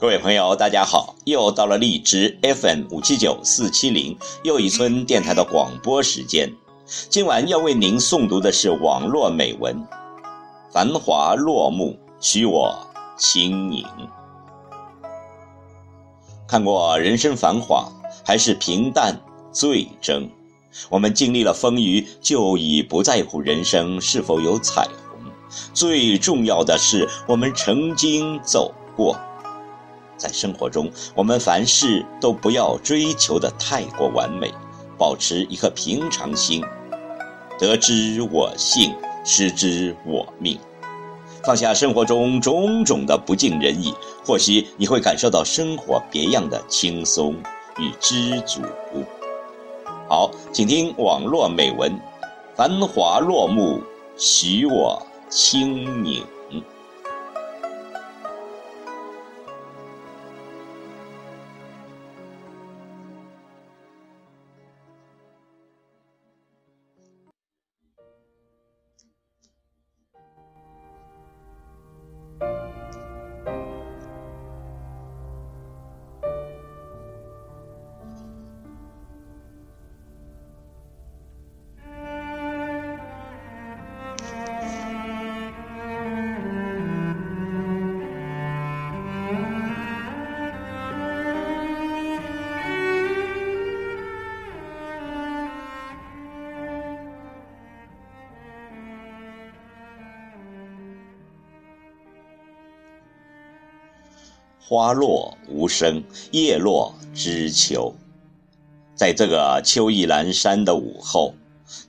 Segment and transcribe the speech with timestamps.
[0.00, 1.14] 各位朋友，大家好！
[1.26, 6.50] 又到了荔枝 FM 五七九四七零又一村电台的广播时间。
[7.10, 9.76] 今晚要为您诵读的是网络美文
[10.72, 12.74] 《繁华落幕，许我
[13.18, 13.84] 轻盈》。
[16.48, 17.86] 看过人生繁华，
[18.24, 19.14] 还是平淡
[19.52, 20.26] 最真。
[20.88, 25.30] 我们经历了风雨，就已不在乎人生是否有彩虹。
[25.74, 29.14] 最重要的是，我们曾经走过。
[30.20, 34.52] 在生活中，我们凡事都不要追求的太过完美，
[34.98, 36.62] 保持一颗平常心。
[37.58, 40.58] 得之我幸，失之我命。
[41.42, 47.34] 放下生活中种种的不尽人意，或许你会感受到生活别样的轻松
[47.78, 48.60] 与知足。
[50.06, 51.98] 好，请听网络美文：
[52.54, 53.82] 繁华落幕，
[54.18, 56.22] 许我清明。
[104.70, 107.92] 花落无声，叶落知秋。
[108.94, 111.34] 在这个秋意阑珊的午后，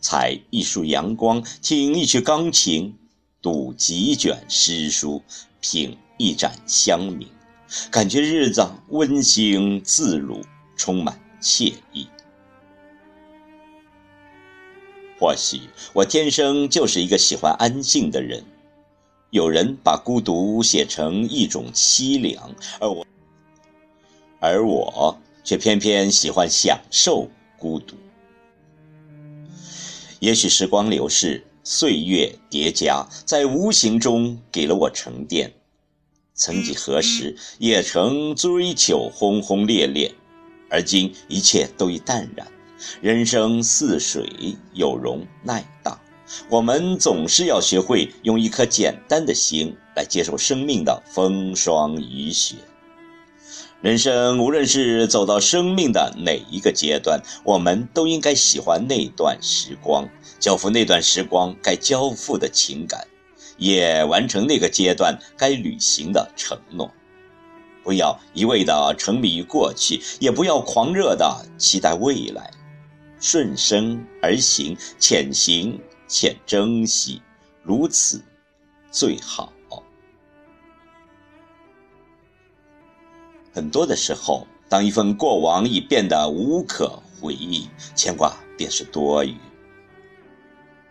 [0.00, 2.96] 采一束阳光，听一曲钢琴，
[3.42, 5.20] 读几卷诗书，
[5.60, 7.26] 品一盏香茗，
[7.90, 10.42] 感觉日子温馨自如，
[10.74, 12.08] 充满惬意。
[15.18, 15.60] 或许
[15.92, 18.42] 我天生就是一个喜欢安静的人。
[19.30, 23.06] 有人把孤独写成一种凄凉，而我，
[24.40, 27.94] 而我却偏偏喜欢享受孤独。
[30.18, 35.52] 也许时光流逝，岁月叠加，在无形中给了我沉淀。
[36.34, 40.12] 曾几何时，也曾追求轰轰烈烈，
[40.68, 42.46] 而今一切都已淡然。
[43.00, 46.00] 人生似水，有容乃大。
[46.48, 52.56] 我们总是要学会用一颗简单的心来接受生命的风霜雨雪。
[53.80, 60.06] 人生无论是走到生命的哪一个阶段，我们都应该喜欢那段时光，
[60.38, 63.06] 交付那段时光该交付的情感，
[63.56, 66.90] 也完成那个阶段该履行的承诺。
[67.82, 72.50] 不要一味的沉迷于过去，也不要狂热的期待未来，
[73.18, 75.80] 顺生而行，潜行。
[76.10, 77.22] 且珍惜，
[77.62, 78.20] 如此
[78.90, 79.52] 最好。
[83.52, 89.36] 很多的时候，当一份过往已变得无可回忆，牵挂便是多余。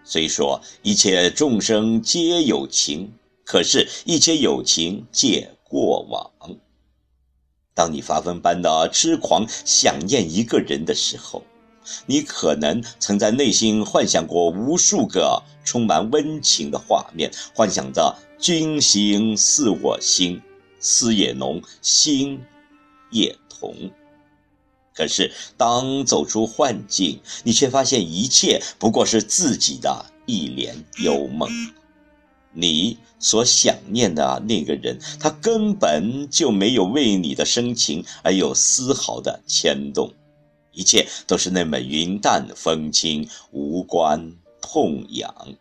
[0.06, 3.12] 虽说一切众生皆有情，
[3.46, 6.32] 可是，一切有情皆过往。
[7.74, 11.44] 当你发疯般的痴狂想念一个人的时候，
[12.06, 20.42] 你可能曾在内心幻想过无数个充满温情的画面，幻想着君心似我心，
[20.80, 22.42] 思也浓，心
[23.12, 23.74] 也同。
[24.96, 31.50] 可是，当走出幻境，你却发现一切不过是自己的一帘幽梦。
[32.52, 40.12] 你所想念的那个人，他根本就没有为你的深情而有丝毫的牵动。
[40.80, 45.58] 一切都是那么云淡风轻，无关痛痒。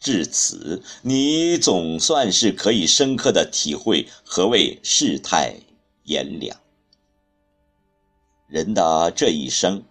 [0.00, 5.56] 至此，你总算是可以深刻的体会何谓世态
[6.04, 6.58] 炎凉。
[8.46, 9.82] 人的这一生，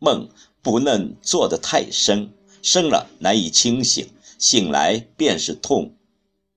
[0.00, 0.28] 梦
[0.62, 2.32] 不能做得太深，
[2.62, 4.08] 生了难以清醒，
[4.40, 5.94] 醒来便是痛。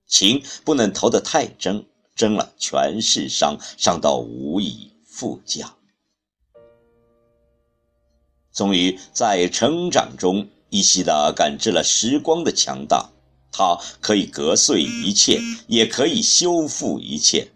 [0.08, 1.86] 情不能投得太真，
[2.16, 5.72] 真了全是伤，伤到无以复加。
[8.52, 13.08] 终于在成长中依稀地感知了时光的强大，
[13.52, 17.46] 它可以割碎一切，也可以修复一切。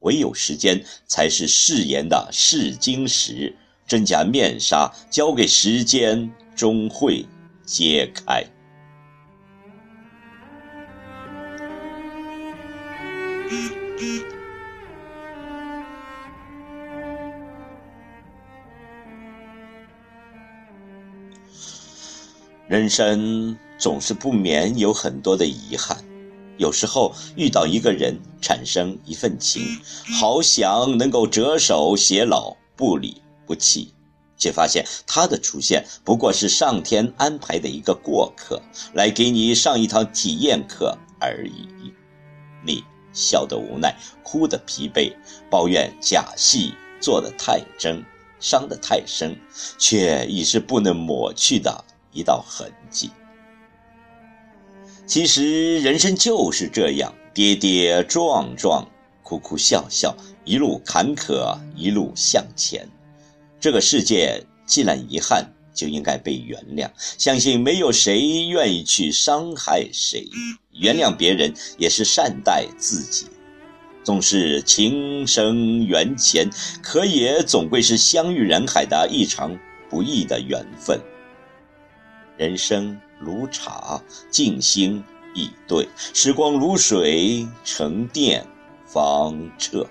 [0.00, 3.56] 唯有时间才是誓言的试金石，
[3.86, 7.24] 真假面纱交给时间，终会
[7.64, 8.44] 揭开。
[22.68, 25.96] 人生总是不免有很多的遗憾。
[26.58, 29.62] 有时候遇到一个人，产生一份情，
[30.20, 33.92] 好想能够折手偕老，不离不弃，
[34.36, 38.62] 却发现他的出现不过是上天安排的一个过客，
[38.94, 41.92] 来给你上一堂体验课而已。
[42.64, 45.12] 你笑得无奈，哭得疲惫，
[45.50, 48.04] 抱怨假戏做得太真，
[48.38, 49.36] 伤得太深，
[49.78, 53.10] 却已是不能抹去的一道痕迹。
[55.06, 58.88] 其实人生就是这样，跌跌撞撞，
[59.22, 62.88] 哭哭笑笑，一路坎坷，一路向前。
[63.60, 65.44] 这个世界既然遗憾，
[65.74, 66.88] 就应该被原谅。
[66.96, 70.28] 相信没有谁愿意去伤害谁，
[70.72, 73.26] 原谅别人也是善待自己。
[74.04, 76.48] 纵是情深缘浅，
[76.82, 79.56] 可也总归是相遇人海的一场
[79.88, 81.00] 不易的缘分。
[82.42, 83.00] 人生。
[83.24, 84.02] 如茶，
[84.32, 85.00] 静心
[85.32, 88.44] 以对；时光如水，沉淀
[88.84, 89.86] 方彻。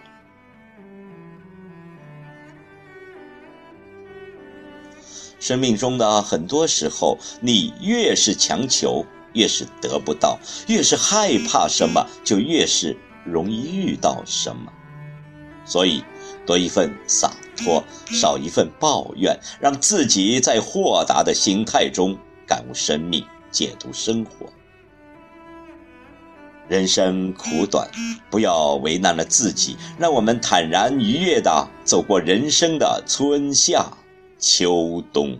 [5.39, 10.37] 生命中的很多时候，你越是强求，越是得不到；
[10.67, 14.73] 越是害怕什么，就越是容易遇到什么。
[15.63, 16.03] 所以，
[16.45, 22.17] 多一份洒脱，少一份抱怨，让自己在豁达的心态中。
[22.51, 24.51] 感悟生命，解读生活。
[26.67, 27.89] 人生苦短，
[28.29, 33.85] 不要为难了自己，让我们坦然愉悦地走过人生的春夏
[34.37, 35.39] 秋冬。